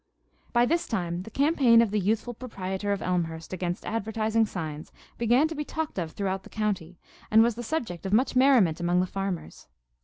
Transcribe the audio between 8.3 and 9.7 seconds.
merriment among the farmers.